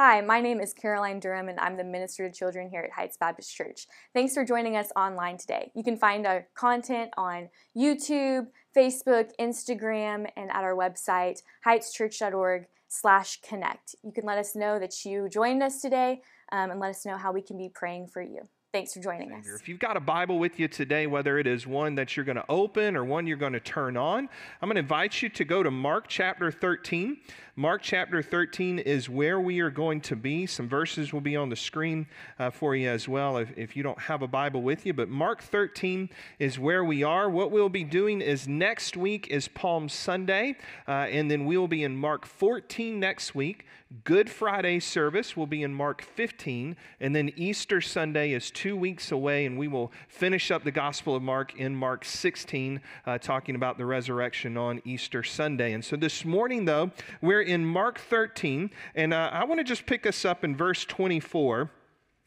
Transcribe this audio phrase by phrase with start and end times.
[0.00, 3.16] Hi, my name is Caroline Durham, and I'm the Minister to Children here at Heights
[3.16, 3.88] Baptist Church.
[4.14, 5.72] Thanks for joining us online today.
[5.74, 13.40] You can find our content on YouTube, Facebook, Instagram, and at our website, heightschurch.org slash
[13.40, 13.96] connect.
[14.04, 16.22] You can let us know that you joined us today
[16.52, 18.42] um, and let us know how we can be praying for you.
[18.70, 19.46] Thanks for joining us.
[19.46, 22.36] If you've got a Bible with you today, whether it is one that you're going
[22.36, 24.28] to open or one you're going to turn on,
[24.60, 27.16] I'm going to invite you to go to Mark chapter 13.
[27.56, 30.44] Mark chapter 13 is where we are going to be.
[30.44, 32.06] Some verses will be on the screen
[32.38, 34.92] uh, for you as well if, if you don't have a Bible with you.
[34.92, 37.30] But Mark 13 is where we are.
[37.30, 41.68] What we'll be doing is next week is Palm Sunday, uh, and then we will
[41.68, 43.64] be in Mark 14 next week.
[44.04, 49.10] Good Friday service will be in Mark 15, and then Easter Sunday is two weeks
[49.10, 53.54] away, and we will finish up the Gospel of Mark in Mark 16, uh, talking
[53.54, 55.72] about the resurrection on Easter Sunday.
[55.72, 56.90] And so this morning, though,
[57.22, 60.84] we're in Mark 13, and uh, I want to just pick us up in verse
[60.84, 61.70] 24.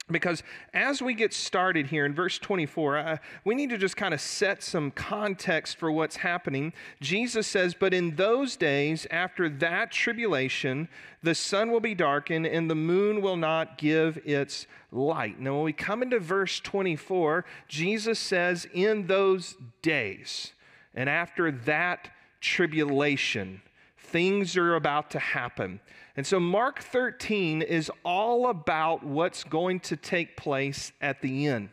[0.09, 4.13] Because as we get started here in verse 24, uh, we need to just kind
[4.13, 6.73] of set some context for what's happening.
[6.99, 10.89] Jesus says, But in those days, after that tribulation,
[11.23, 15.39] the sun will be darkened and the moon will not give its light.
[15.39, 20.53] Now, when we come into verse 24, Jesus says, In those days,
[20.93, 22.09] and after that
[22.41, 23.61] tribulation,
[23.97, 25.79] things are about to happen.
[26.17, 31.69] And so, Mark 13 is all about what's going to take place at the end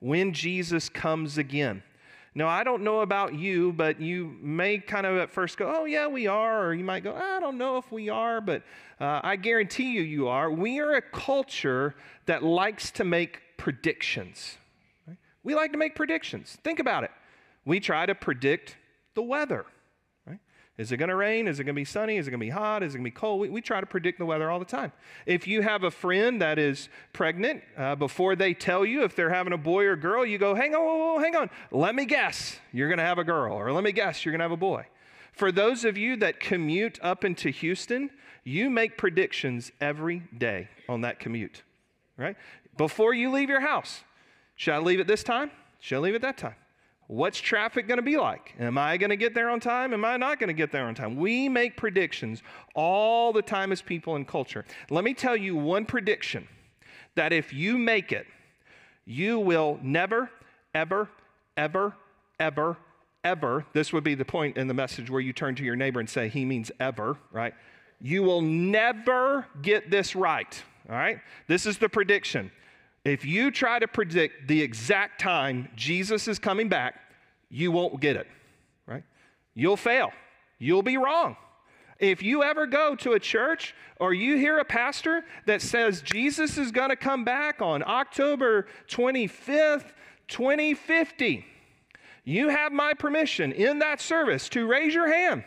[0.00, 1.82] when Jesus comes again.
[2.34, 5.84] Now, I don't know about you, but you may kind of at first go, oh,
[5.84, 6.66] yeah, we are.
[6.66, 8.62] Or you might go, I don't know if we are, but
[9.00, 10.50] uh, I guarantee you, you are.
[10.50, 14.58] We are a culture that likes to make predictions.
[15.08, 15.16] Right?
[15.42, 16.56] We like to make predictions.
[16.62, 17.10] Think about it.
[17.64, 18.76] We try to predict
[19.14, 19.66] the weather.
[20.80, 21.46] Is it going to rain?
[21.46, 22.16] Is it going to be sunny?
[22.16, 22.82] Is it going to be hot?
[22.82, 23.38] Is it going to be cold?
[23.38, 24.92] We, we, try to predict the weather all the time.
[25.26, 29.28] If you have a friend that is pregnant, uh, before they tell you if they're
[29.28, 31.50] having a boy or girl, you go, hang on, whoa, whoa, hang on.
[31.70, 34.38] Let me guess, you're going to have a girl, or let me guess, you're going
[34.38, 34.86] to have a boy.
[35.34, 38.08] For those of you that commute up into Houston,
[38.42, 41.62] you make predictions every day on that commute,
[42.16, 42.38] right?
[42.78, 44.02] Before you leave your house.
[44.56, 45.50] Should I leave at this time?
[45.78, 46.54] Should I leave at that time?
[47.10, 48.54] What's traffic going to be like?
[48.60, 49.92] Am I going to get there on time?
[49.92, 51.16] Am I not going to get there on time?
[51.16, 52.40] We make predictions
[52.72, 54.64] all the time as people in culture.
[54.90, 56.46] Let me tell you one prediction
[57.16, 58.28] that if you make it,
[59.04, 60.30] you will never,
[60.72, 61.08] ever,
[61.56, 61.96] ever,
[62.38, 62.76] ever,
[63.24, 65.98] ever, this would be the point in the message where you turn to your neighbor
[65.98, 67.54] and say, He means ever, right?
[68.00, 71.18] You will never get this right, all right?
[71.48, 72.52] This is the prediction.
[73.04, 77.00] If you try to predict the exact time Jesus is coming back,
[77.48, 78.26] you won't get it,
[78.86, 79.04] right?
[79.54, 80.12] You'll fail.
[80.58, 81.36] You'll be wrong.
[81.98, 86.56] If you ever go to a church or you hear a pastor that says Jesus
[86.56, 89.92] is going to come back on October 25th,
[90.28, 91.44] 2050,
[92.24, 95.44] you have my permission in that service to raise your hand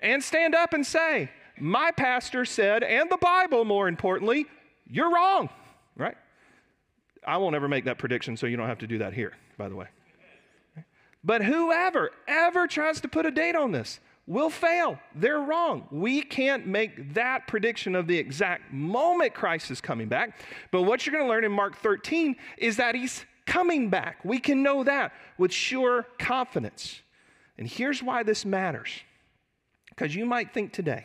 [0.00, 4.46] and stand up and say, My pastor said, and the Bible more importantly,
[4.86, 5.48] you're wrong,
[5.96, 6.16] right?
[7.26, 9.68] I won't ever make that prediction, so you don't have to do that here, by
[9.68, 9.86] the way.
[11.22, 14.98] But whoever ever tries to put a date on this will fail.
[15.14, 15.86] They're wrong.
[15.90, 20.38] We can't make that prediction of the exact moment Christ is coming back.
[20.70, 24.24] But what you're going to learn in Mark 13 is that he's coming back.
[24.24, 27.00] We can know that with sure confidence.
[27.58, 28.90] And here's why this matters.
[29.90, 31.04] Because you might think today,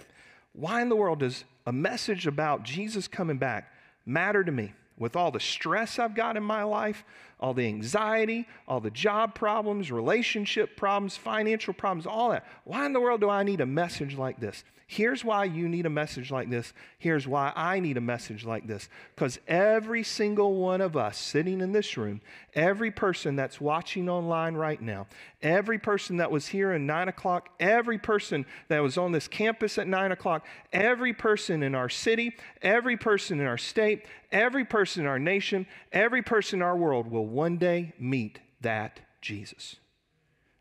[0.54, 3.72] why in the world does a message about Jesus coming back
[4.06, 4.74] matter to me?
[5.00, 7.04] With all the stress I've got in my life,
[7.40, 12.46] all the anxiety, all the job problems, relationship problems, financial problems, all that.
[12.66, 14.64] Why in the world do I need a message like this?
[14.92, 16.74] Here's why you need a message like this.
[16.98, 18.90] Here's why I need a message like this.
[19.14, 22.22] Because every single one of us sitting in this room,
[22.56, 25.06] every person that's watching online right now,
[25.44, 29.78] every person that was here at 9 o'clock, every person that was on this campus
[29.78, 35.04] at 9 o'clock, every person in our city, every person in our state, every person
[35.04, 39.76] in our nation, every person in our world will one day meet that Jesus.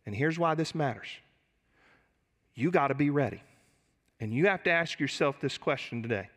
[0.05, 1.09] And here's why this matters
[2.55, 3.41] you got to be ready.
[4.21, 6.29] And you have to ask yourself this question today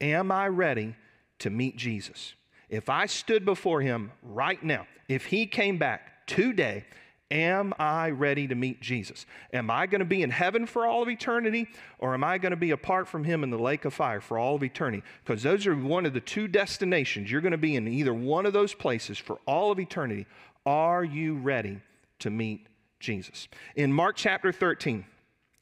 [0.00, 0.94] Am I ready
[1.40, 2.34] to meet Jesus?
[2.68, 6.84] If I stood before him right now, if he came back today,
[7.30, 9.24] am I ready to meet Jesus?
[9.52, 11.68] Am I going to be in heaven for all of eternity,
[11.98, 14.38] or am I going to be apart from him in the lake of fire for
[14.38, 15.02] all of eternity?
[15.24, 17.30] Because those are one of the two destinations.
[17.30, 20.26] You're going to be in either one of those places for all of eternity.
[20.66, 21.80] Are you ready
[22.18, 22.66] to meet
[23.00, 23.48] Jesus?
[23.76, 25.06] In Mark chapter 13,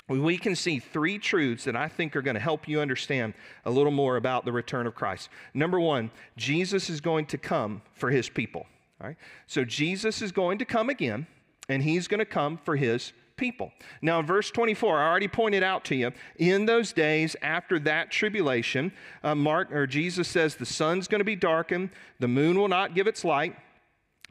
[0.08, 3.70] we can see three truths that I think are going to help you understand a
[3.70, 5.29] little more about the return of Christ.
[5.53, 8.67] Number one, Jesus is going to come for his people.
[9.00, 9.17] All right?
[9.47, 11.26] So Jesus is going to come again,
[11.69, 13.73] and he's going to come for his people.
[14.00, 18.11] Now, in verse 24, I already pointed out to you, in those days after that
[18.11, 18.93] tribulation,
[19.25, 22.94] uh, Mark or Jesus says the sun's going to be darkened, the moon will not
[22.94, 23.56] give its light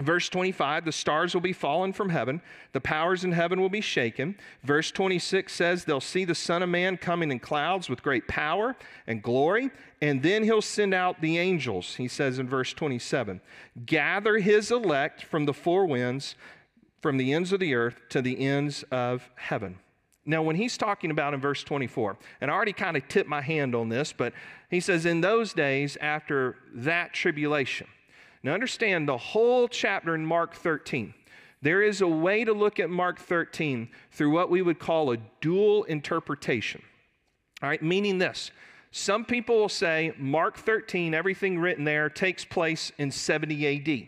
[0.01, 2.41] Verse 25, the stars will be fallen from heaven,
[2.73, 4.35] the powers in heaven will be shaken.
[4.61, 8.75] Verse 26 says, they'll see the Son of Man coming in clouds with great power
[9.07, 9.71] and glory,
[10.01, 13.39] and then he'll send out the angels, he says in verse 27.
[13.85, 16.35] Gather his elect from the four winds,
[17.01, 19.77] from the ends of the earth to the ends of heaven.
[20.25, 23.41] Now, when he's talking about in verse 24, and I already kind of tipped my
[23.41, 24.33] hand on this, but
[24.69, 27.87] he says, in those days after that tribulation,
[28.45, 31.15] now, understand the whole chapter in Mark 13.
[31.63, 35.17] There is a way to look at Mark 13 through what we would call a
[35.41, 36.83] dual interpretation.
[37.63, 38.51] All right, meaning this.
[38.91, 44.07] Some people will say Mark 13, everything written there, takes place in 70 AD.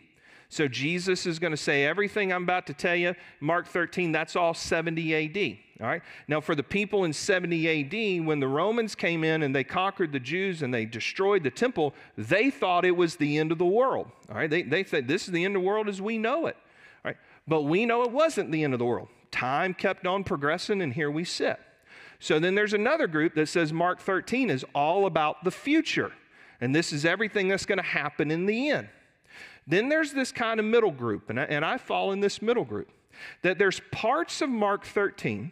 [0.49, 4.35] So Jesus is going to say everything I'm about to tell you, Mark 13, that's
[4.35, 5.57] all 70 AD.
[5.79, 6.01] All right.
[6.27, 10.11] Now, for the people in 70 AD, when the Romans came in and they conquered
[10.11, 13.65] the Jews and they destroyed the temple, they thought it was the end of the
[13.65, 14.07] world.
[14.29, 14.49] All right.
[14.49, 16.57] They, they said, This is the end of the world as we know it.
[17.05, 17.17] All right.
[17.47, 19.07] But we know it wasn't the end of the world.
[19.29, 21.59] Time kept on progressing, and here we sit.
[22.19, 26.11] So then there's another group that says Mark 13 is all about the future.
[26.59, 28.89] And this is everything that's going to happen in the end.
[29.67, 32.63] Then there's this kind of middle group, and I, and I fall in this middle
[32.63, 32.89] group,
[33.43, 35.51] that there's parts of Mark 13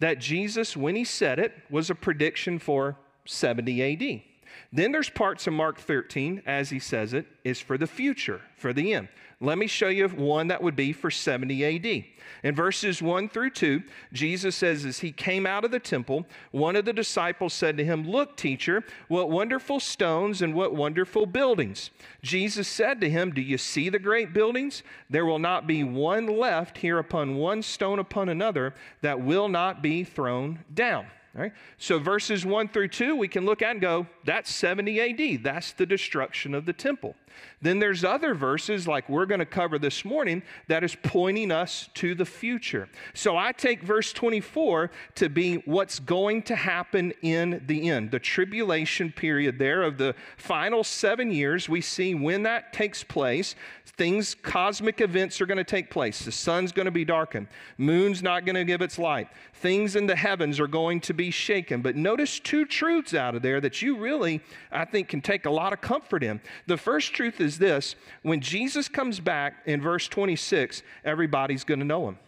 [0.00, 2.96] that Jesus, when he said it, was a prediction for
[3.26, 4.33] 70 AD.
[4.72, 8.72] Then there's parts of Mark 13, as he says it, is for the future, for
[8.72, 9.08] the end.
[9.40, 12.04] Let me show you one that would be for 70 AD.
[12.42, 16.76] In verses 1 through 2, Jesus says, As he came out of the temple, one
[16.76, 21.90] of the disciples said to him, Look, teacher, what wonderful stones and what wonderful buildings.
[22.22, 24.82] Jesus said to him, Do you see the great buildings?
[25.10, 29.82] There will not be one left here upon one stone upon another that will not
[29.82, 31.06] be thrown down.
[31.34, 31.52] Right?
[31.78, 35.42] So verses 1 through 2, we can look at and go, that's 70 AD.
[35.42, 37.16] That's the destruction of the temple.
[37.60, 41.88] Then there's other verses like we're going to cover this morning that is pointing us
[41.94, 42.88] to the future.
[43.12, 48.12] So I take verse 24 to be what's going to happen in the end.
[48.12, 53.56] The tribulation period there of the final 7 years, we see when that takes place,
[53.96, 56.24] things cosmic events are going to take place.
[56.24, 57.48] The sun's going to be darkened.
[57.78, 59.28] Moon's not going to give its light.
[59.54, 61.82] Things in the heavens are going to be shaken.
[61.82, 64.40] But notice two truths out of there that you really
[64.70, 66.40] I think can take a lot of comfort in.
[66.66, 71.80] The first truth truth is this when Jesus comes back in verse 26, everybody's going
[71.80, 72.18] to know him.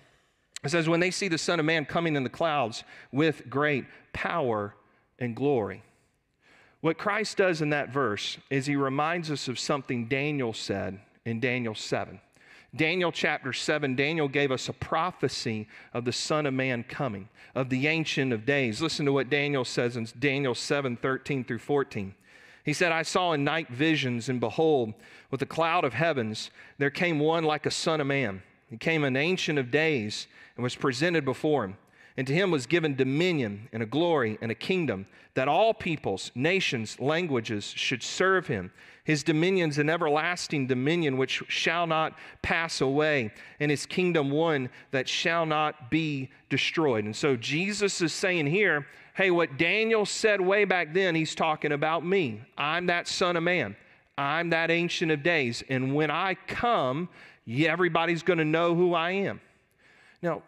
[0.64, 2.82] It says, when they see the Son of Man coming in the clouds
[3.12, 4.74] with great power
[5.18, 5.82] and glory.
[6.80, 11.40] What Christ does in that verse is he reminds us of something Daniel said in
[11.40, 12.20] Daniel 7.
[12.76, 17.68] Daniel chapter 7, Daniel gave us a prophecy of the Son of Man coming, of
[17.68, 18.80] the Ancient of Days.
[18.80, 22.14] Listen to what Daniel says in Daniel 7 13 through 14.
[22.64, 24.94] He said, I saw in night visions, and behold,
[25.30, 28.42] with a cloud of heavens, there came one like a son of man.
[28.68, 30.26] He came an ancient of days
[30.56, 31.76] and was presented before him.
[32.16, 36.32] And to him was given dominion and a glory and a kingdom that all peoples,
[36.34, 38.72] nations, languages should serve him.
[39.04, 45.08] His dominion's an everlasting dominion which shall not pass away, and his kingdom one that
[45.08, 47.04] shall not be destroyed.
[47.04, 51.72] And so Jesus is saying here, hey, what Daniel said way back then, he's talking
[51.72, 52.40] about me.
[52.56, 53.76] I'm that Son of Man.
[54.18, 55.62] I'm that Ancient of Days.
[55.68, 57.10] And when I come,
[57.46, 59.40] everybody's going to know who I am.
[60.22, 60.42] Now,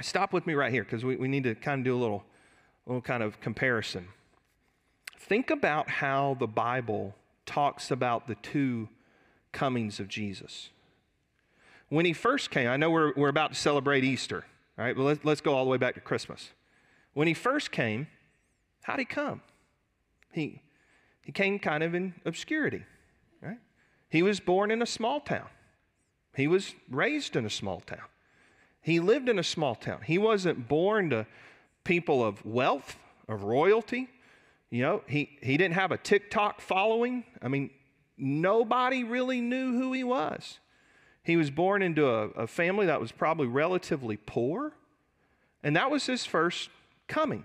[0.00, 2.24] stop with me right here because we, we need to kind of do a little,
[2.86, 4.08] little kind of comparison.
[5.18, 7.14] Think about how the Bible
[7.46, 8.88] talks about the two
[9.52, 10.70] comings of Jesus.
[11.88, 14.44] When he first came, I know we're, we're about to celebrate Easter,
[14.76, 16.50] right, but let's, let's go all the way back to Christmas.
[17.12, 18.06] When he first came,
[18.82, 19.42] how'd he come?
[20.32, 20.62] He,
[21.22, 22.84] he came kind of in obscurity,
[23.42, 23.58] right?
[24.08, 25.48] He was born in a small town.
[26.34, 28.08] He was raised in a small town.
[28.82, 30.00] He lived in a small town.
[30.04, 31.26] He wasn't born to
[31.84, 32.98] people of wealth,
[33.28, 34.08] of royalty.
[34.70, 37.24] You know, he, he didn't have a TikTok following.
[37.40, 37.70] I mean,
[38.18, 40.58] nobody really knew who he was.
[41.22, 44.72] He was born into a, a family that was probably relatively poor,
[45.62, 46.68] and that was his first
[47.06, 47.44] coming.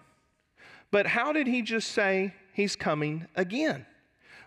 [0.89, 3.85] But how did he just say he's coming again?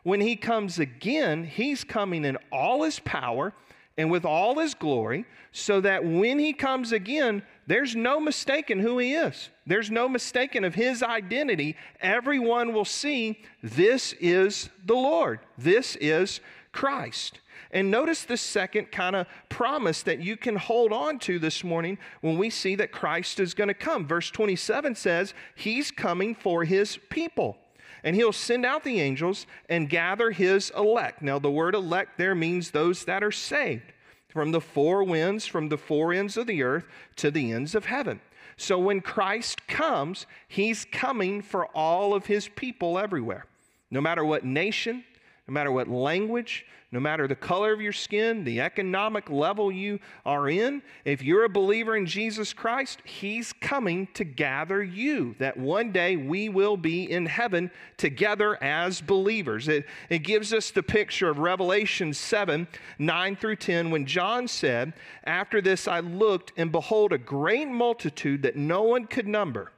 [0.02, 3.52] When he comes again, he's coming in all his power
[3.96, 8.98] and with all his glory, so that when he comes again, there's no mistaking who
[8.98, 9.50] he is.
[9.66, 11.76] There's no mistaking of his identity.
[12.00, 15.40] Everyone will see this is the Lord.
[15.58, 16.40] This is
[16.72, 17.40] Christ.
[17.72, 21.98] And notice the second kind of promise that you can hold on to this morning
[22.20, 24.06] when we see that Christ is going to come.
[24.06, 27.58] Verse 27 says, He's coming for His people
[28.02, 31.22] and he'll send out the angels and gather his elect.
[31.22, 33.92] Now, the word elect there means those that are saved
[34.28, 36.84] from the four winds, from the four ends of the earth
[37.16, 38.20] to the ends of heaven.
[38.56, 43.46] So when Christ comes, he's coming for all of his people everywhere.
[43.90, 45.04] No matter what nation,
[45.48, 50.00] no matter what language, no matter the color of your skin, the economic level you
[50.26, 55.36] are in, if you're a believer in Jesus Christ, He's coming to gather you.
[55.38, 59.68] That one day we will be in heaven together as believers.
[59.68, 62.66] It, it gives us the picture of Revelation 7
[62.98, 64.92] 9 through 10 when John said,
[65.22, 69.70] After this I looked, and behold, a great multitude that no one could number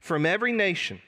[0.00, 1.00] from every nation,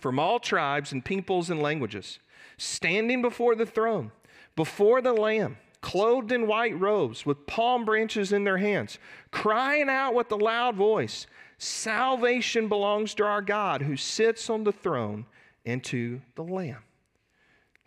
[0.00, 2.18] from all tribes and peoples and languages,
[2.56, 4.12] standing before the throne
[4.56, 8.98] before the Lamb, clothed in white robes, with palm branches in their hands,
[9.30, 14.72] crying out with a loud voice Salvation belongs to our God who sits on the
[14.72, 15.26] throne
[15.66, 16.82] and to the Lamb.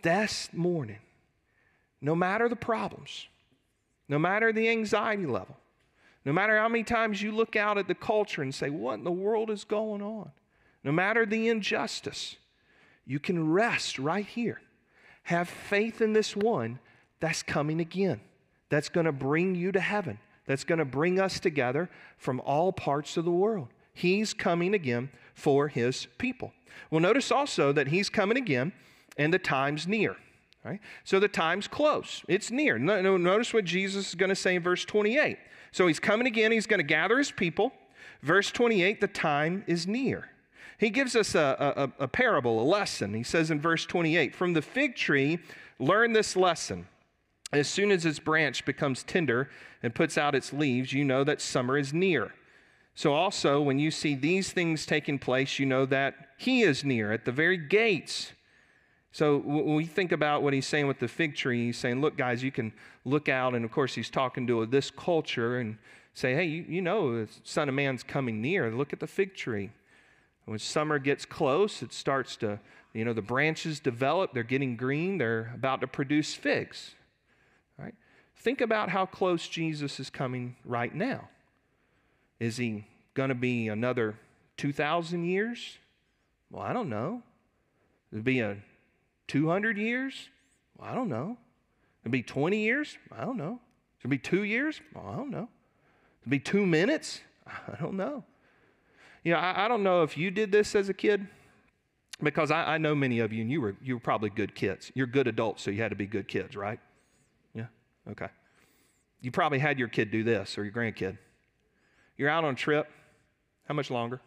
[0.04, 1.00] This morning,
[2.00, 3.28] no matter the problems,
[4.08, 5.58] no matter the anxiety level,
[6.24, 9.04] no matter how many times you look out at the culture and say, What in
[9.04, 10.32] the world is going on?
[10.84, 12.36] No matter the injustice,
[13.06, 14.62] you can rest right here
[15.24, 16.80] have faith in this one
[17.20, 18.20] that's coming again,
[18.70, 22.74] that's going to bring you to heaven, that's going to bring us together from all
[22.74, 23.70] parts of the world.
[23.94, 26.52] He's coming again for his people.
[26.92, 28.74] Well, notice also that he's coming again
[29.18, 30.18] and the time's near.
[30.66, 30.80] Right?
[31.04, 32.24] So the time's close.
[32.28, 32.80] It's near.
[32.80, 35.38] No, notice what Jesus is going to say in verse 28.
[35.72, 36.52] So he's coming again.
[36.52, 37.74] He's going to gather his people.
[38.22, 40.30] Verse 28, the time is near.
[40.84, 43.14] He gives us a, a, a parable, a lesson.
[43.14, 45.40] He says in verse 28 From the fig tree,
[45.80, 46.88] learn this lesson.
[47.54, 49.50] As soon as its branch becomes tender
[49.82, 52.34] and puts out its leaves, you know that summer is near.
[52.96, 57.14] So, also, when you see these things taking place, you know that He is near
[57.14, 58.34] at the very gates.
[59.14, 62.18] So, when we think about what He's saying with the fig tree, He's saying, Look,
[62.18, 62.74] guys, you can
[63.06, 63.56] look out.
[63.56, 65.78] And of course, He's talking to this culture and
[66.14, 68.70] say, Hey, you, you know, the Son of Man's coming near.
[68.70, 69.72] Look at the fig tree.
[70.46, 72.60] When summer gets close, it starts to,
[72.94, 76.96] you know, the branches develop, they're getting green, they're about to produce figs.
[77.78, 77.96] Right?
[78.36, 81.30] Think about how close Jesus is coming right now.
[82.40, 84.16] Is he going to be another
[84.58, 85.78] 2,000 years?
[86.52, 87.24] Well, I don't know.
[88.12, 88.58] It'd be a
[89.28, 90.30] 200 years?
[90.78, 91.38] Well, I don't know.
[92.04, 92.98] It'd be 20 years?
[93.12, 93.60] I don't know.
[94.02, 94.82] It'd be two years?
[94.94, 95.48] Well, I don't know.
[96.22, 97.22] It'd be two minutes?
[97.48, 98.26] I don't know.
[99.24, 101.28] You know, I, I don't know if you did this as a kid,
[102.22, 104.92] because I, I, know many of you, and you were, you were probably good kids.
[104.94, 106.80] You're good adults, so you had to be good kids, right?
[107.54, 107.66] Yeah?
[108.12, 108.28] Okay.
[109.22, 111.18] You probably had your kid do this or your grandkid.
[112.18, 112.90] You're out on a trip.
[113.68, 114.22] How much longer?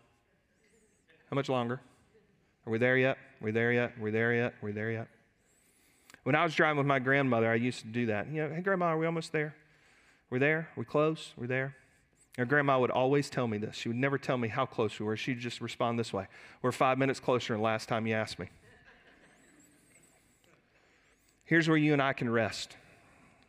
[1.30, 1.80] How much longer?
[2.66, 3.16] Are we there yet?
[3.40, 3.92] Are we there yet?
[3.98, 4.54] Are we there yet?
[4.54, 5.08] Are we there yet?
[6.24, 8.26] When I was driving with my grandmother, I used to do that.
[8.28, 9.54] You know, hey, Grandma, are we almost there?
[10.30, 10.58] We're there?
[10.58, 11.32] Are we close?
[11.36, 11.76] We're there?
[12.38, 13.76] Our grandma would always tell me this.
[13.76, 15.16] She would never tell me how close we were.
[15.16, 16.26] She'd just respond this way
[16.62, 18.48] We're five minutes closer than last time you asked me.
[21.44, 22.76] Here's where you and I can rest.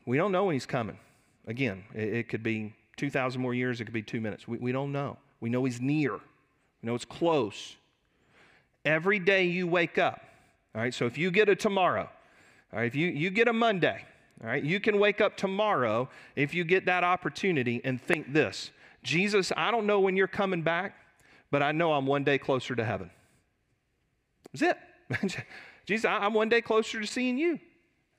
[0.05, 0.99] We don't know when he's coming.
[1.47, 4.47] Again, it, it could be 2,000 more years, it could be two minutes.
[4.47, 5.17] We, we don't know.
[5.39, 6.19] We know he's near, we
[6.83, 7.75] know it's close.
[8.85, 10.21] Every day you wake up,
[10.73, 12.09] all right, so if you get a tomorrow,
[12.71, 14.05] all right, if you, you get a Monday,
[14.41, 18.71] all right, you can wake up tomorrow if you get that opportunity and think this
[19.07, 20.93] Jesus, I don't know when you're coming back,
[21.49, 23.09] but I know I'm one day closer to heaven.
[24.53, 24.77] That's
[25.09, 25.45] it.
[25.85, 27.57] Jesus, I'm one day closer to seeing you.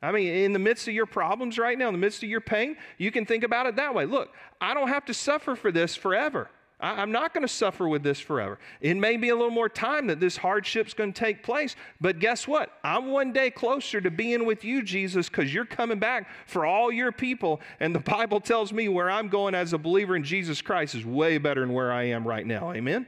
[0.01, 2.41] I mean, in the midst of your problems right now, in the midst of your
[2.41, 4.07] pain, you can think about it that way.
[4.07, 6.49] Look, I don't have to suffer for this forever.
[6.81, 8.59] I, am not going to suffer with this forever.
[8.81, 12.21] It may be a little more time that this hardship's going to take place, but
[12.21, 12.73] guess what?
[12.85, 16.93] I'm one day closer to being with you, Jesus, because you're coming back for all
[16.93, 17.61] your people.
[17.81, 21.05] And the Bible tells me where I'm going as a believer in Jesus Christ is
[21.05, 22.73] way better than where I am right now.
[22.73, 23.07] Amen?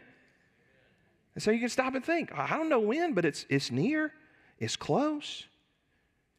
[1.34, 4.12] And so you can stop and think, I don't know when, but it's, it's near,
[4.58, 5.44] it's close.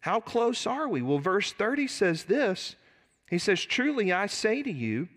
[0.01, 1.01] How close are we?
[1.01, 2.75] Well, verse 30 says this
[3.29, 5.07] He says, Truly I say to you,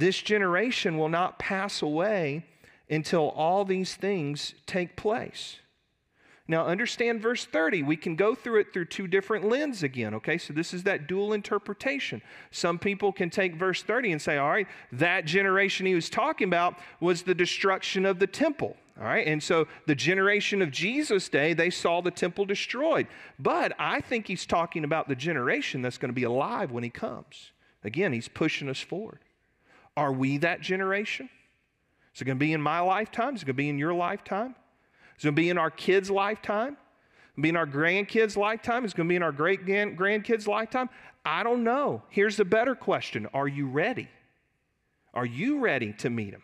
[0.00, 2.44] this generation will not pass away
[2.88, 5.58] until all these things take place.
[6.48, 7.84] Now, understand verse 30.
[7.84, 10.36] We can go through it through two different lenses again, okay?
[10.36, 12.20] So, this is that dual interpretation.
[12.50, 16.48] Some people can take verse 30 and say, all right, that generation he was talking
[16.48, 18.76] about was the destruction of the temple.
[18.98, 23.06] All right, and so the generation of Jesus' day, they saw the temple destroyed.
[23.38, 26.90] But I think he's talking about the generation that's going to be alive when he
[26.90, 27.52] comes.
[27.82, 29.20] Again, he's pushing us forward.
[29.96, 31.28] Are we that generation?
[32.14, 33.34] Is it going to be in my lifetime?
[33.34, 34.54] Is it going to be in your lifetime?
[35.16, 36.76] Is it going to be in our kids' lifetime?
[37.40, 38.84] Be in our grandkids' lifetime?
[38.84, 40.90] Is going to be in our great grandkids' lifetime?
[41.24, 42.02] I don't know.
[42.08, 44.08] Here's the better question Are you ready?
[45.14, 46.42] Are you ready to meet him?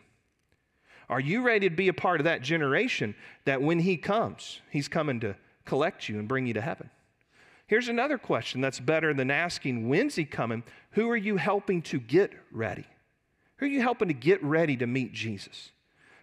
[1.09, 4.89] Are you ready to be a part of that generation that when he comes, he's
[4.89, 5.35] coming to
[5.65, 6.89] collect you and bring you to heaven?
[7.65, 10.63] Here's another question that's better than asking, when's he coming?
[10.91, 12.85] Who are you helping to get ready?
[13.57, 15.71] Who are you helping to get ready to meet Jesus?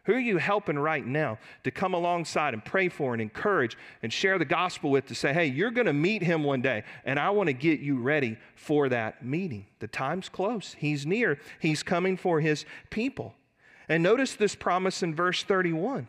[0.05, 4.13] Who are you helping right now to come alongside and pray for and encourage and
[4.13, 7.19] share the gospel with to say, hey, you're going to meet him one day, and
[7.19, 9.67] I want to get you ready for that meeting?
[9.79, 13.35] The time's close, he's near, he's coming for his people.
[13.89, 16.07] And notice this promise in verse 31.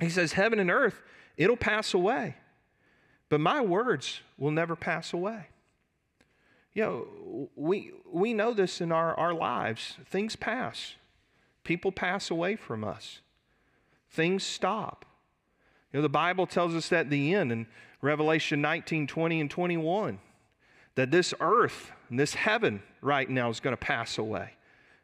[0.00, 1.00] He says, Heaven and earth,
[1.36, 2.36] it'll pass away,
[3.28, 5.46] but my words will never pass away.
[6.74, 9.96] You know, we, we know this in our, our lives.
[10.06, 10.94] Things pass,
[11.62, 13.20] people pass away from us,
[14.10, 15.04] things stop.
[15.92, 17.66] You know, the Bible tells us that at the end in
[18.02, 20.18] Revelation 19 20 and 21
[20.96, 24.50] that this earth and this heaven right now is going to pass away.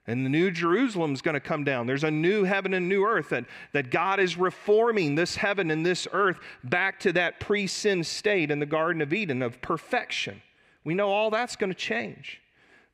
[0.06, 1.86] And the new Jerusalem is going to come down.
[1.86, 5.84] There's a new heaven and new earth that, that God is reforming this heaven and
[5.84, 10.42] this earth back to that pre sin state in the Garden of Eden of perfection.
[10.84, 12.40] We know all that's going to change.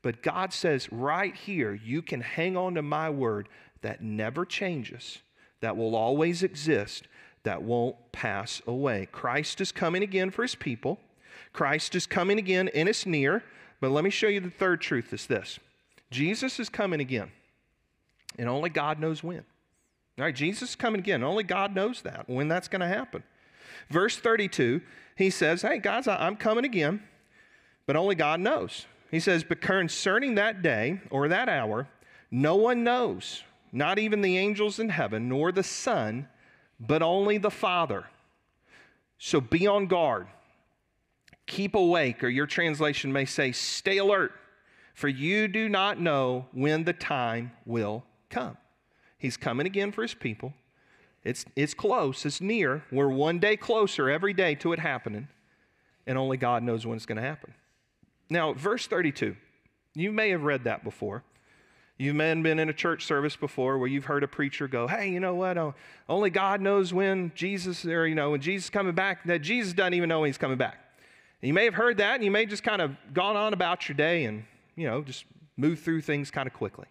[0.03, 3.49] But God says, right here, you can hang on to my word
[3.83, 5.19] that never changes,
[5.61, 7.09] that will always exist,
[7.43, 9.09] that won't pass away.
[9.11, 10.99] Christ is coming again for his people.
[11.53, 13.43] Christ is coming again and it's near.
[13.81, 15.59] But let me show you the third truth is this
[16.11, 17.31] Jesus is coming again,
[18.39, 19.45] and only God knows when.
[20.19, 21.23] All right, Jesus is coming again.
[21.23, 23.23] Only God knows that, when that's going to happen.
[23.91, 24.81] Verse 32,
[25.17, 27.03] he says, Hey, guys, I'm coming again,
[27.87, 28.87] but only God knows.
[29.11, 31.89] He says, But concerning that day or that hour,
[32.31, 36.29] no one knows, not even the angels in heaven, nor the Son,
[36.79, 38.05] but only the Father.
[39.19, 40.27] So be on guard.
[41.47, 44.33] Keep awake, or your translation may say, stay alert
[44.97, 48.57] for you do not know when the time will come.
[49.19, 50.55] He's coming again for his people.
[51.23, 52.83] It's, it's close, it's near.
[52.91, 55.29] We're one day closer every day to it happening,
[56.07, 57.53] and only God knows when it's going to happen.
[58.29, 59.37] Now, verse 32,
[59.95, 61.23] you may have read that before.
[61.99, 64.87] You may have been in a church service before where you've heard a preacher go,
[64.87, 65.57] hey, you know what?
[65.57, 65.75] Oh,
[66.09, 69.73] only God knows when Jesus, or, you know, when Jesus is coming back, that Jesus
[69.73, 70.79] doesn't even know when he's coming back.
[71.41, 73.89] And you may have heard that, and you may just kind of gone on about
[73.89, 74.45] your day and
[74.77, 75.25] you know, just
[75.57, 76.87] move through things kind of quickly.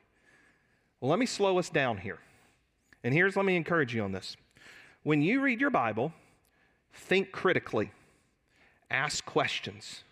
[0.99, 2.19] Well, let me slow us down here.
[3.03, 4.35] And here's, let me encourage you on this.
[5.03, 6.11] When you read your Bible,
[6.91, 7.91] think critically,
[8.89, 10.03] ask questions.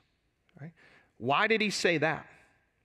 [1.17, 2.25] Why did he say that?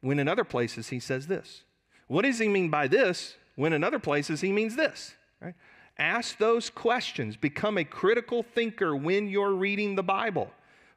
[0.00, 1.62] When in other places he says this.
[2.06, 5.14] What does he mean by this when in other places he means this?
[5.40, 5.54] Right?
[5.98, 7.36] Ask those questions.
[7.36, 10.50] Become a critical thinker when you're reading the Bible.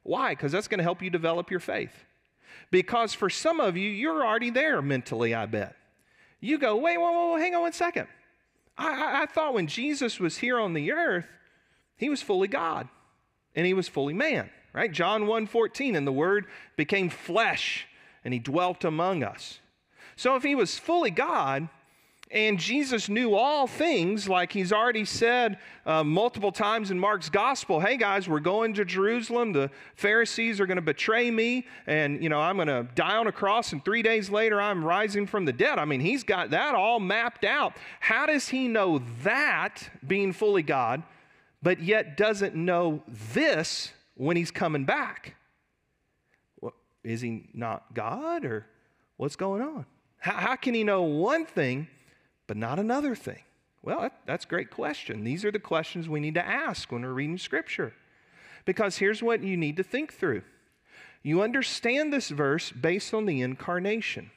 [0.04, 0.32] Why?
[0.34, 2.06] Because that's going to help you develop your faith.
[2.70, 5.76] Because for some of you, you're already there mentally, I bet.
[6.40, 8.08] You go, wait, whoa, whoa, hang on one second.
[8.78, 11.26] I, I, I thought when Jesus was here on the earth,
[11.98, 12.88] he was fully God
[13.56, 14.92] and he was fully man, right?
[14.92, 17.88] John 1:14, and the word became flesh
[18.24, 19.60] and he dwelt among us.
[20.16, 21.68] So if he was fully God,
[22.34, 27.82] and Jesus knew all things, like he's already said uh, multiple times in Mark's gospel.
[27.82, 29.52] Hey guys, we're going to Jerusalem.
[29.52, 33.28] The Pharisees are going to betray me, and you know I'm going to die on
[33.28, 35.78] a cross, and three days later I'm rising from the dead.
[35.78, 37.76] I mean, he's got that all mapped out.
[38.00, 41.04] How does he know that, being fully God,
[41.62, 43.04] but yet doesn't know
[43.34, 43.92] this
[44.26, 45.36] when he's coming back?
[46.60, 48.66] Well, is he not God, or
[49.18, 49.86] what's going on?
[50.18, 51.88] How, how can he know one thing?
[52.52, 53.44] but not another thing?
[53.82, 55.24] Well, that, that's a great question.
[55.24, 57.94] These are the questions we need to ask when we're reading Scripture.
[58.66, 60.42] Because here's what you need to think through
[61.24, 64.32] you understand this verse based on the incarnation.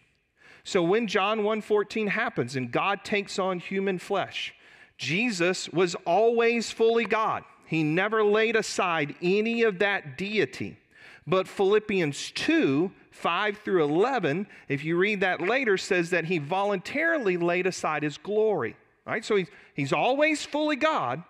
[0.62, 4.54] So when John 1:14 happens and God takes on human flesh,
[4.96, 7.42] Jesus was always fully God.
[7.74, 10.78] He never laid aside any of that deity.
[11.26, 17.36] But Philippians 2 5 through 11, if you read that later, says that he voluntarily
[17.36, 18.76] laid aside his glory.
[19.04, 19.24] Right?
[19.24, 21.24] So he's, he's always fully God,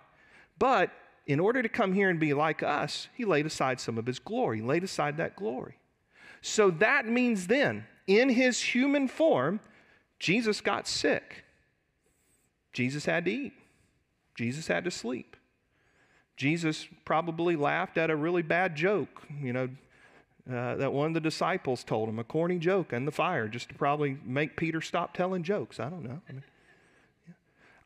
[0.58, 0.90] but
[1.26, 4.18] in order to come here and be like us, he laid aside some of his
[4.18, 5.78] glory, he laid aside that glory.
[6.42, 9.60] So that means then, in his human form,
[10.18, 11.44] Jesus got sick.
[12.74, 13.54] Jesus had to eat.
[14.36, 15.36] Jesus had to sleep.
[16.36, 19.68] Jesus probably laughed at a really bad joke, you know,
[20.50, 23.68] uh, that one of the disciples told him, a corny joke in the fire, just
[23.68, 25.80] to probably make Peter stop telling jokes.
[25.80, 26.20] I don't know.
[26.28, 26.44] I, mean,
[27.26, 27.34] yeah.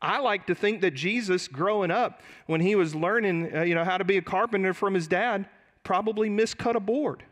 [0.01, 3.85] I like to think that Jesus, growing up, when he was learning, uh, you know,
[3.85, 5.47] how to be a carpenter from his dad,
[5.83, 7.23] probably miscut a board.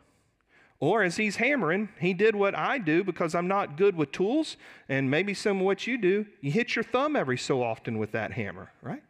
[0.80, 4.56] Or as he's hammering, he did what I do because I'm not good with tools,
[4.88, 8.12] and maybe some of what you do, you hit your thumb every so often with
[8.12, 9.02] that hammer, right?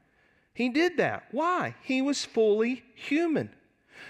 [0.58, 1.26] He did that.
[1.30, 1.76] Why?
[1.84, 3.52] He was fully human.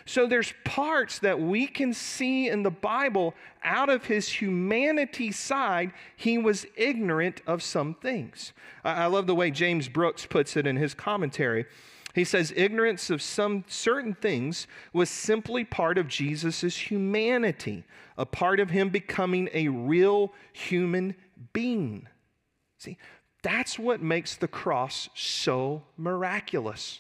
[0.06, 3.34] So there's parts that we can see in the Bible
[3.66, 8.54] out of his humanity side, he was ignorant of some things.
[8.86, 11.66] I love the way James Brooks puts it in his commentary.
[12.16, 17.84] He says, ignorance of some certain things was simply part of Jesus' humanity,
[18.18, 21.14] a part of him becoming a real human
[21.52, 22.08] being.
[22.78, 22.98] See,
[23.48, 27.00] that's what makes the cross so miraculous.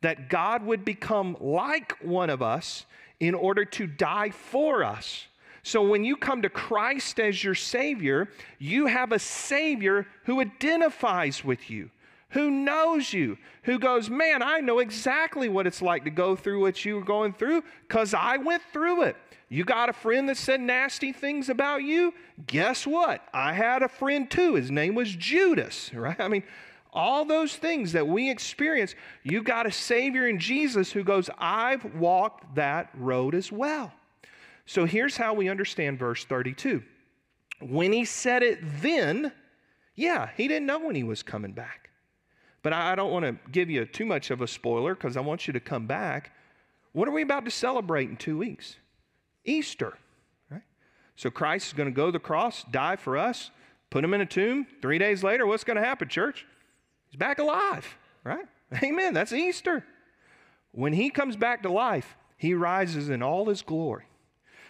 [0.00, 2.86] That God would become like one of us
[3.20, 5.26] in order to die for us.
[5.62, 11.44] So when you come to Christ as your Savior, you have a Savior who identifies
[11.44, 11.90] with you,
[12.30, 16.62] who knows you, who goes, Man, I know exactly what it's like to go through
[16.62, 19.16] what you were going through because I went through it.
[19.48, 22.12] You got a friend that said nasty things about you?
[22.46, 23.22] Guess what?
[23.32, 24.54] I had a friend too.
[24.54, 26.18] His name was Judas, right?
[26.18, 26.42] I mean,
[26.92, 31.84] all those things that we experience, you got a Savior in Jesus who goes, I've
[31.94, 33.92] walked that road as well.
[34.64, 36.82] So here's how we understand verse 32.
[37.60, 39.30] When he said it then,
[39.94, 41.90] yeah, he didn't know when he was coming back.
[42.62, 45.46] But I don't want to give you too much of a spoiler because I want
[45.46, 46.32] you to come back.
[46.92, 48.76] What are we about to celebrate in two weeks?
[49.46, 49.96] Easter,
[50.50, 50.62] right?
[51.16, 53.50] So Christ is going to go to the cross, die for us,
[53.90, 54.66] put him in a tomb.
[54.82, 56.46] Three days later, what's going to happen, church?
[57.08, 58.46] He's back alive, right?
[58.82, 59.14] Amen.
[59.14, 59.84] That's Easter.
[60.72, 64.04] When he comes back to life, he rises in all his glory.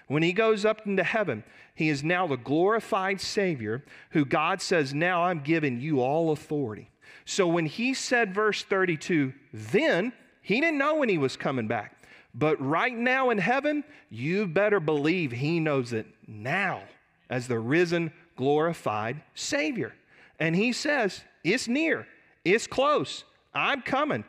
[0.06, 1.42] When he goes up into heaven,
[1.74, 6.90] he is now the glorified Savior who God says, Now I'm giving you all authority.
[7.24, 10.12] So when he said, verse 32, then
[10.42, 11.95] he didn't know when he was coming back.
[12.38, 16.82] But right now in heaven, you better believe he knows it now
[17.30, 19.94] as the risen, glorified Savior.
[20.38, 22.06] And he says, It's near,
[22.44, 24.24] it's close, I'm coming.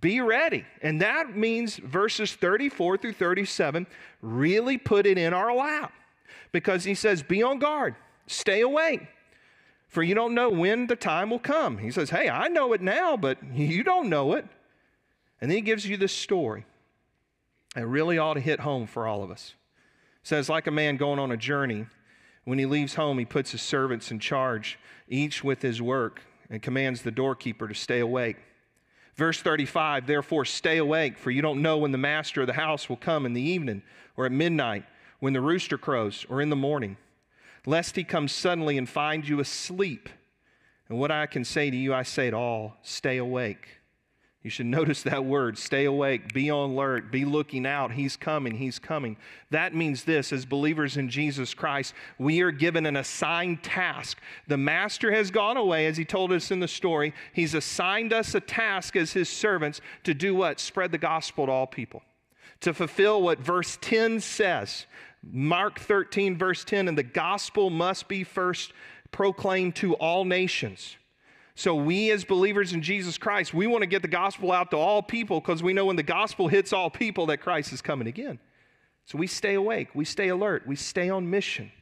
[0.00, 0.64] Be ready.
[0.82, 3.86] And that means verses 34 through 37
[4.22, 5.92] really put it in our lap
[6.52, 7.94] because he says, Be on guard,
[8.26, 9.02] stay awake,
[9.88, 11.76] for you don't know when the time will come.
[11.76, 14.46] He says, Hey, I know it now, but you don't know it.
[15.42, 16.64] And then he gives you this story
[17.76, 19.54] it really ought to hit home for all of us.
[20.22, 21.86] It says, like a man going on a journey,
[22.44, 24.78] when he leaves home, he puts his servants in charge,
[25.08, 28.36] each with his work, and commands the doorkeeper to stay awake.
[29.14, 32.88] Verse 35 Therefore, stay awake, for you don't know when the master of the house
[32.88, 33.82] will come in the evening,
[34.16, 34.84] or at midnight,
[35.20, 36.96] when the rooster crows, or in the morning,
[37.66, 40.08] lest he come suddenly and find you asleep.
[40.88, 43.79] And what I can say to you, I say it all stay awake.
[44.42, 47.92] You should notice that word stay awake, be on alert, be looking out.
[47.92, 49.18] He's coming, He's coming.
[49.50, 54.18] That means this as believers in Jesus Christ, we are given an assigned task.
[54.48, 57.12] The Master has gone away, as He told us in the story.
[57.34, 60.58] He's assigned us a task as His servants to do what?
[60.58, 62.02] Spread the gospel to all people,
[62.60, 64.86] to fulfill what verse 10 says.
[65.22, 68.72] Mark 13, verse 10, and the gospel must be first
[69.12, 70.96] proclaimed to all nations.
[71.54, 74.76] So, we as believers in Jesus Christ, we want to get the gospel out to
[74.76, 78.08] all people because we know when the gospel hits all people that Christ is coming
[78.08, 78.38] again.
[79.04, 81.72] So, we stay awake, we stay alert, we stay on mission.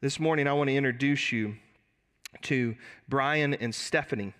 [0.00, 1.56] This morning, I want to introduce you
[2.42, 2.74] to
[3.08, 4.34] Brian and Stephanie.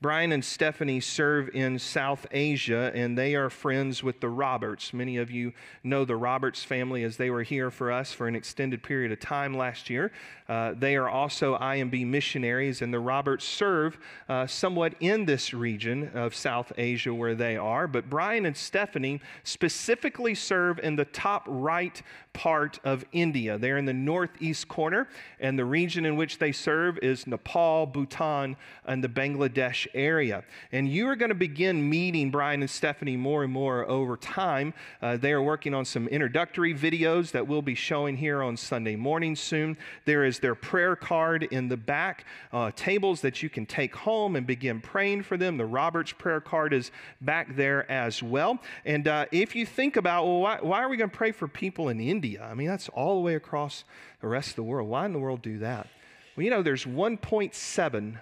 [0.00, 4.94] Brian and Stephanie serve in South Asia, and they are friends with the Roberts.
[4.94, 8.36] Many of you know the Roberts family as they were here for us for an
[8.36, 10.12] extended period of time last year.
[10.48, 16.12] Uh, they are also IMB missionaries, and the Roberts serve uh, somewhat in this region
[16.14, 17.88] of South Asia where they are.
[17.88, 22.00] But Brian and Stephanie specifically serve in the top right
[22.32, 23.58] part of India.
[23.58, 25.08] They're in the northeast corner,
[25.40, 28.56] and the region in which they serve is Nepal, Bhutan,
[28.86, 30.44] and the Bangladesh Area.
[30.72, 34.74] And you are going to begin meeting Brian and Stephanie more and more over time.
[35.00, 38.96] Uh, they are working on some introductory videos that we'll be showing here on Sunday
[38.96, 39.76] morning soon.
[40.04, 44.36] There is their prayer card in the back, uh, tables that you can take home
[44.36, 45.56] and begin praying for them.
[45.56, 48.58] The Roberts prayer card is back there as well.
[48.84, 51.48] And uh, if you think about, well, why, why are we going to pray for
[51.48, 52.42] people in India?
[52.42, 53.84] I mean, that's all the way across
[54.20, 54.88] the rest of the world.
[54.88, 55.88] Why in the world do that?
[56.36, 58.18] Well, you know, there's 1.7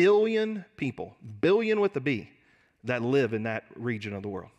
[0.00, 2.30] billion people, billion with a B,
[2.84, 4.50] that live in that region of the world.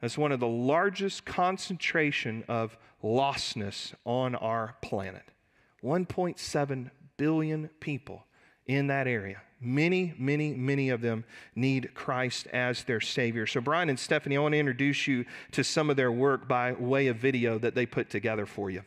[0.00, 5.24] That's one of the largest concentration of lostness on our planet.
[5.82, 8.24] 1.7 billion people
[8.66, 9.42] in that area.
[9.60, 11.24] Many, many, many of them
[11.56, 13.48] need Christ as their Savior.
[13.48, 16.74] So, Brian and Stephanie, I want to introduce you to some of their work by
[16.74, 18.84] way of video that they put together for you.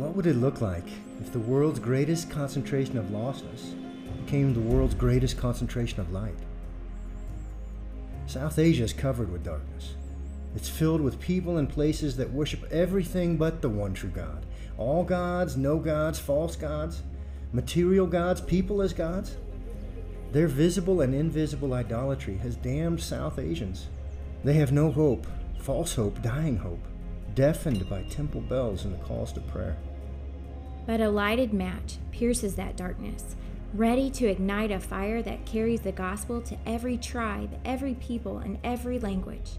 [0.00, 0.86] What would it look like
[1.20, 3.74] if the world's greatest concentration of lostness
[4.24, 6.38] became the world's greatest concentration of light?
[8.26, 9.96] South Asia is covered with darkness.
[10.56, 14.46] It's filled with people and places that worship everything but the one true God.
[14.78, 17.02] All gods, no gods, false gods,
[17.52, 19.36] material gods, people as gods.
[20.32, 23.88] Their visible and invisible idolatry has damned South Asians.
[24.44, 25.26] They have no hope,
[25.58, 26.86] false hope, dying hope,
[27.34, 29.76] deafened by temple bells and the calls to prayer.
[30.86, 33.36] But a lighted match pierces that darkness,
[33.74, 38.58] ready to ignite a fire that carries the gospel to every tribe, every people, and
[38.64, 39.52] every language.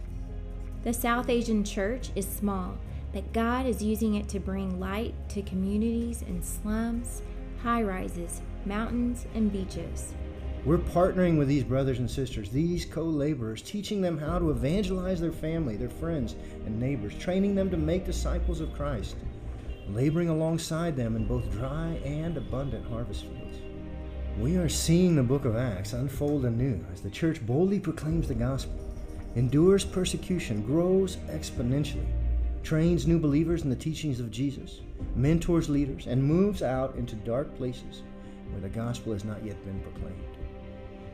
[0.83, 2.77] The South Asian church is small,
[3.13, 7.21] but God is using it to bring light to communities in slums,
[7.61, 10.13] high rises, mountains, and beaches.
[10.65, 15.19] We're partnering with these brothers and sisters, these co laborers, teaching them how to evangelize
[15.19, 19.15] their family, their friends, and neighbors, training them to make disciples of Christ,
[19.89, 23.57] laboring alongside them in both dry and abundant harvest fields.
[24.37, 28.35] We are seeing the book of Acts unfold anew as the church boldly proclaims the
[28.35, 28.79] gospel
[29.35, 32.07] endures persecution, grows exponentially,
[32.63, 34.81] trains new believers in the teachings of Jesus,
[35.15, 38.03] mentors leaders, and moves out into dark places
[38.49, 40.37] where the gospel has not yet been proclaimed.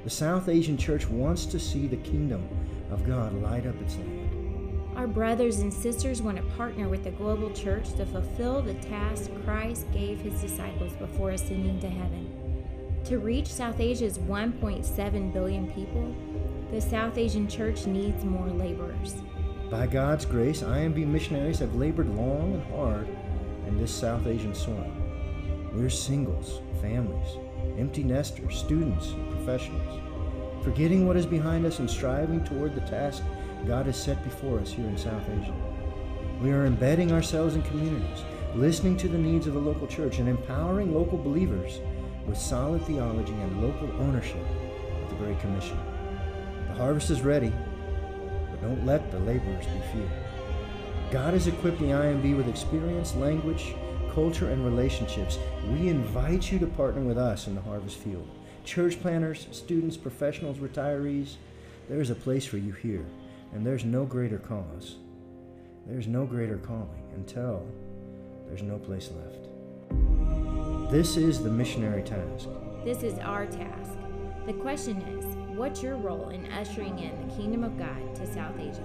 [0.03, 2.47] The South Asian church wants to see the kingdom
[2.91, 4.46] of God light up its land.
[4.97, 9.29] Our brothers and sisters want to partner with the global church to fulfill the task
[9.45, 12.65] Christ gave his disciples before ascending to heaven.
[13.05, 16.15] To reach South Asia's 1.7 billion people,
[16.71, 19.13] the South Asian Church needs more laborers.
[19.69, 23.07] By God's grace, IMB missionaries have labored long and hard
[23.67, 24.91] in this South Asian soil.
[25.73, 27.37] We're singles, families,
[27.77, 30.01] empty nesters, students, professionals,
[30.63, 33.21] forgetting what is behind us and striving toward the task
[33.65, 35.53] God has set before us here in South Asia.
[36.41, 38.23] We are embedding ourselves in communities,
[38.55, 41.79] listening to the needs of the local church, and empowering local believers
[42.27, 44.45] with solid theology and local ownership
[45.03, 45.77] of the Great Commission
[46.67, 47.51] The harvest is ready,
[48.51, 50.09] but don't let the laborers be few.
[51.11, 53.73] God has equipped the IMB with experience, language,
[54.13, 55.39] culture, and relationships.
[55.71, 58.27] We invite you to partner with us in the harvest field.
[58.65, 61.35] Church planters, students, professionals, retirees,
[61.87, 63.05] there is a place for you here,
[63.53, 64.95] and there's no greater cause.
[65.85, 67.65] There's no greater calling until
[68.47, 69.47] there's no place left.
[70.91, 72.49] This is the missionary task.
[72.83, 73.91] This is our task.
[74.45, 75.25] The question is
[75.57, 78.83] What's your role in ushering in the kingdom of God to South Asia?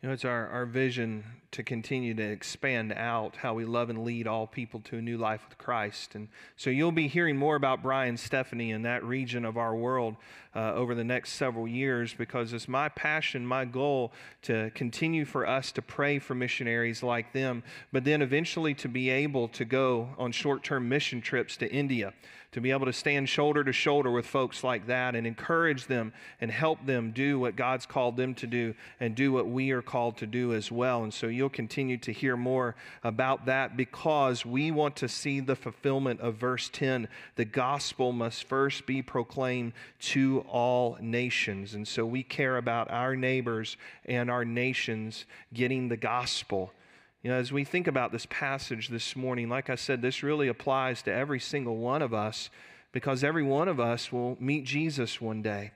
[0.00, 4.04] You know, it's our, our vision to continue to expand out how we love and
[4.04, 6.14] lead all people to a new life with Christ.
[6.14, 10.16] And so you'll be hearing more about Brian Stephanie in that region of our world
[10.54, 15.46] uh, over the next several years because it's my passion, my goal to continue for
[15.46, 20.10] us to pray for missionaries like them, but then eventually to be able to go
[20.18, 22.12] on short term mission trips to India
[22.52, 26.12] to be able to stand shoulder to shoulder with folks like that and encourage them
[26.40, 29.82] and help them do what God's called them to do and do what we are
[29.82, 31.02] called to do as well.
[31.02, 35.56] And so you'll continue to hear more about that because we want to see the
[35.56, 37.08] fulfillment of verse 10.
[37.36, 41.74] The gospel must first be proclaimed to all nations.
[41.74, 46.72] And so we care about our neighbors and our nations getting the gospel.
[47.22, 50.46] You know, as we think about this passage this morning, like I said, this really
[50.46, 52.48] applies to every single one of us
[52.92, 55.72] because every one of us will meet Jesus one day.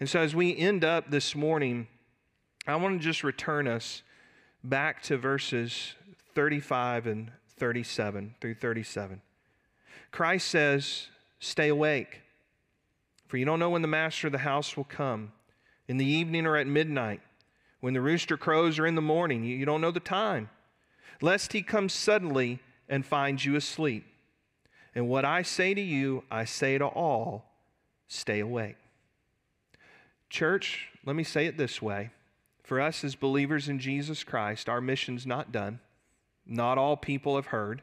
[0.00, 1.86] And so as we end up this morning,
[2.66, 4.02] I want to just return us
[4.64, 5.94] back to verses
[6.34, 9.20] 35 and 37 through 37.
[10.10, 12.22] Christ says, Stay awake,
[13.28, 15.32] for you don't know when the master of the house will come,
[15.88, 17.20] in the evening or at midnight,
[17.80, 19.44] when the rooster crows or in the morning.
[19.44, 20.48] You don't know the time.
[21.20, 24.06] Lest he come suddenly and find you asleep.
[24.94, 27.44] And what I say to you, I say to all
[28.08, 28.76] stay awake.
[30.30, 32.10] Church, let me say it this way.
[32.62, 35.80] For us as believers in Jesus Christ, our mission's not done.
[36.46, 37.82] Not all people have heard.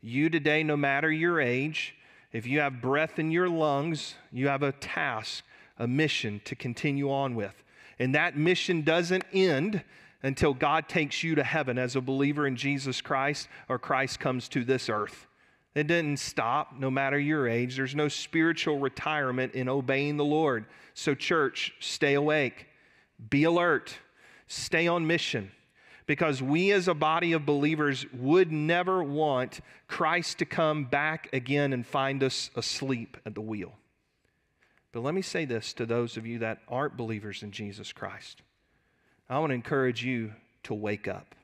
[0.00, 1.94] You today, no matter your age,
[2.32, 5.44] if you have breath in your lungs, you have a task,
[5.78, 7.62] a mission to continue on with.
[7.98, 9.82] And that mission doesn't end
[10.22, 14.48] until God takes you to heaven as a believer in Jesus Christ or Christ comes
[14.50, 15.26] to this earth.
[15.74, 17.76] It didn't stop no matter your age.
[17.76, 20.66] There's no spiritual retirement in obeying the Lord.
[20.94, 22.66] So, church, stay awake,
[23.30, 23.96] be alert,
[24.46, 25.50] stay on mission.
[26.04, 31.72] Because we as a body of believers would never want Christ to come back again
[31.72, 33.72] and find us asleep at the wheel.
[34.90, 38.42] But let me say this to those of you that aren't believers in Jesus Christ.
[39.32, 41.34] I want to encourage you to wake up,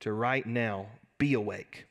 [0.00, 0.86] to right now
[1.18, 1.86] be awake.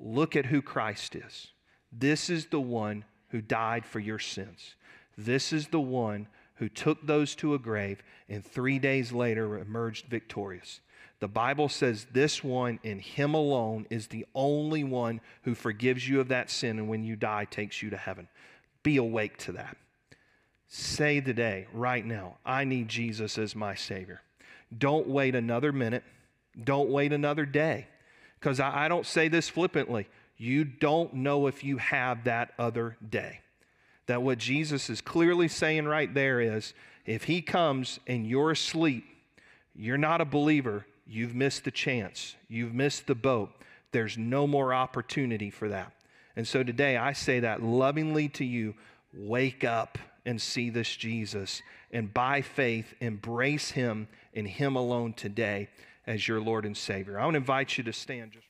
[0.00, 1.48] Look at who Christ is.
[1.92, 4.76] This is the one who died for your sins.
[5.18, 10.06] This is the one who took those to a grave and three days later emerged
[10.06, 10.80] victorious.
[11.20, 16.20] The Bible says this one and Him alone is the only one who forgives you
[16.20, 18.28] of that sin and when you die takes you to heaven.
[18.82, 19.76] Be awake to that.
[20.76, 24.22] Say today, right now, I need Jesus as my Savior.
[24.76, 26.02] Don't wait another minute.
[26.64, 27.86] Don't wait another day.
[28.40, 30.08] Because I, I, don't say this flippantly.
[30.36, 33.38] You don't know if you have that other day.
[34.06, 36.74] That what Jesus is clearly saying right there is
[37.06, 39.04] if He comes and you're asleep,
[39.76, 43.52] you're not a believer, you've missed the chance, you've missed the boat.
[43.92, 45.92] There's no more opportunity for that.
[46.34, 48.74] And so today I say that lovingly to you
[49.12, 51.62] wake up and see this Jesus.
[51.90, 55.68] And by faith, embrace him and him alone today
[56.06, 57.18] as your Lord and Savior.
[57.18, 58.32] I want to invite you to stand.
[58.32, 58.46] Just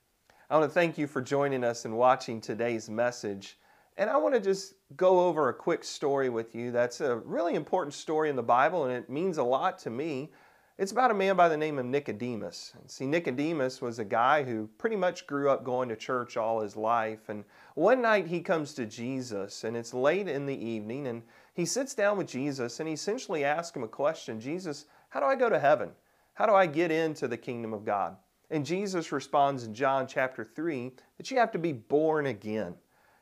[0.50, 3.58] I want to thank you for joining us and watching today's message.
[3.96, 7.54] And I want to just go over a quick story with you that's a really
[7.54, 10.32] important story in the Bible, and it means a lot to me.
[10.76, 12.72] It's about a man by the name of Nicodemus.
[12.88, 16.76] See, Nicodemus was a guy who pretty much grew up going to church all his
[16.76, 17.28] life.
[17.28, 17.44] And
[17.76, 21.22] one night he comes to Jesus, and it's late in the evening, and
[21.54, 25.26] he sits down with Jesus and he essentially asks him a question Jesus, how do
[25.26, 25.92] I go to heaven?
[26.32, 28.16] How do I get into the kingdom of God?
[28.50, 32.74] And Jesus responds in John chapter 3 that you have to be born again.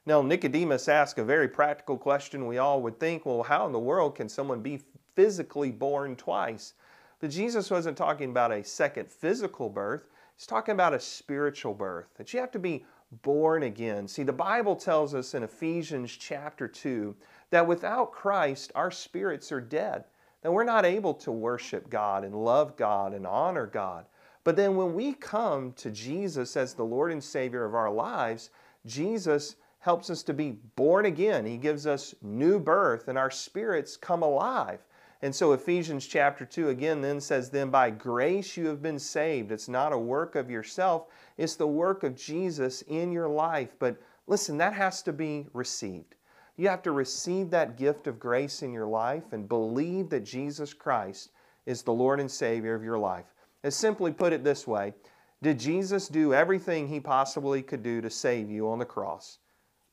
[0.07, 2.47] Now, Nicodemus asks a very practical question.
[2.47, 4.81] We all would think, well, how in the world can someone be
[5.15, 6.73] physically born twice?
[7.23, 12.09] But Jesus wasn't talking about a second physical birth, he's talking about a spiritual birth,
[12.17, 12.85] that you have to be
[13.23, 14.09] born again.
[14.09, 17.15] See, the Bible tells us in Ephesians chapter 2
[17.51, 20.03] that without Christ, our spirits are dead,
[20.41, 24.05] that we're not able to worship God and love God and honor God.
[24.43, 28.51] But then when we come to Jesus as the Lord and Savior of our lives,
[28.85, 31.47] Jesus helps us to be born again.
[31.47, 34.81] He gives us new birth and our spirits come alive.
[35.23, 39.53] And so Ephesians chapter 2 again then says, Then by grace you have been saved.
[39.53, 41.07] It's not a work of yourself,
[41.39, 43.77] it's the work of Jesus in your life.
[43.79, 46.17] But listen, that has to be received.
[46.57, 50.75] You have to receive that gift of grace in your life and believe that Jesus
[50.75, 51.31] Christ
[51.67, 53.27] is the Lord and Savior of your life.
[53.63, 54.93] And simply put it this way
[55.41, 59.39] Did Jesus do everything he possibly could do to save you on the cross?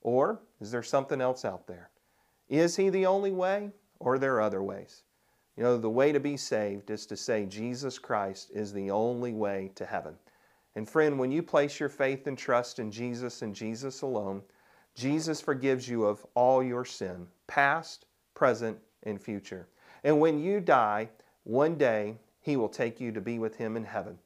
[0.01, 1.91] Or is there something else out there?
[2.47, 5.03] Is he the only way, or are there other ways?
[5.59, 9.33] You know, the way to be saved is to say Jesus Christ is the only
[9.33, 10.15] way to heaven.
[10.77, 14.41] And friend, when you place your faith and trust in Jesus and Jesus alone,
[14.95, 19.67] Jesus forgives you of all your sin, past, present, and future.
[20.05, 21.09] And when you die,
[21.43, 24.17] one day He will take you to be with Him in heaven.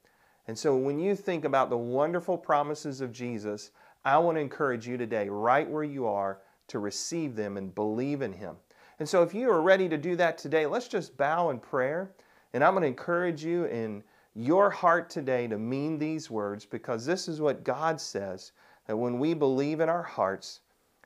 [0.47, 3.71] And so when you think about the wonderful promises of Jesus,
[4.05, 8.21] I want to encourage you today, right where you are, to receive them and believe
[8.21, 8.57] in Him.
[9.03, 12.13] And so, if you are ready to do that today, let's just bow in prayer.
[12.53, 14.01] And I'm going to encourage you in
[14.33, 18.53] your heart today to mean these words because this is what God says
[18.87, 20.61] that when we believe in our hearts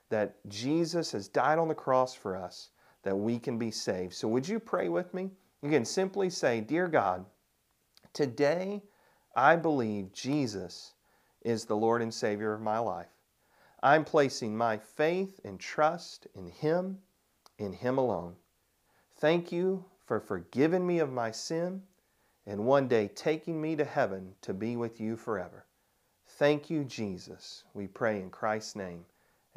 [0.09, 2.69] that Jesus has died on the cross for us,
[3.01, 4.13] that we can be saved.
[4.13, 5.31] So, would you pray with me?
[5.63, 7.25] You can simply say, Dear God,
[8.13, 8.83] today
[9.35, 10.93] I believe Jesus
[11.41, 13.09] is the Lord and Savior of my life.
[13.81, 16.99] I'm placing my faith and trust in Him
[17.57, 18.35] in Him alone.
[19.17, 21.81] Thank you for forgiving me of my sin
[22.45, 25.65] and one day taking me to heaven to be with you forever.
[26.27, 27.63] Thank you, Jesus.
[27.73, 29.05] We pray in Christ's name.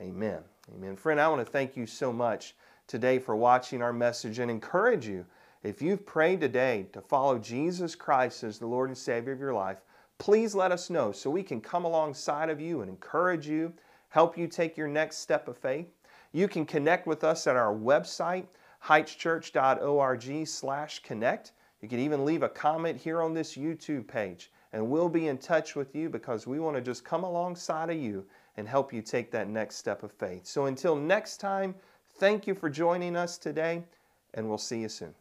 [0.00, 0.40] Amen.
[0.74, 0.96] Amen.
[0.96, 2.54] Friend, I want to thank you so much
[2.86, 5.26] today for watching our message and encourage you.
[5.62, 9.52] If you've prayed today to follow Jesus Christ as the Lord and Savior of your
[9.52, 9.78] life,
[10.18, 13.72] please let us know so we can come alongside of you and encourage you,
[14.08, 15.86] help you take your next step of faith.
[16.32, 18.46] You can connect with us at our website,
[18.84, 21.52] heightschurch.org slash connect.
[21.80, 25.38] You can even leave a comment here on this YouTube page, and we'll be in
[25.38, 28.24] touch with you because we want to just come alongside of you
[28.56, 30.46] and help you take that next step of faith.
[30.46, 31.74] So until next time,
[32.18, 33.82] thank you for joining us today,
[34.34, 35.19] and we'll see you soon.